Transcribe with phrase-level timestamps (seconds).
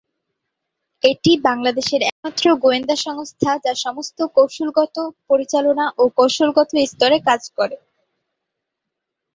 [1.03, 4.95] এটি বাংলাদেশের একমাত্র গোয়েন্দা সংস্থা যা সমস্ত কৌশলগত,
[5.29, 7.77] পরিচালনা ও কৌশলগত স্তরে কাজ করে।